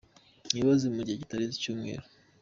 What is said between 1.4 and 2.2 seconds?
icyumweru.